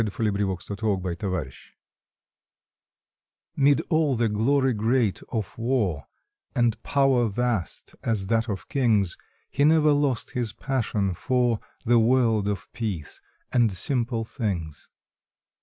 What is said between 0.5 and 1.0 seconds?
first